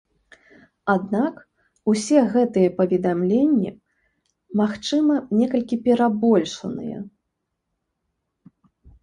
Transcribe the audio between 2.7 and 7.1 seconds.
паведамленні, магчыма, некалькі перабольшаныя.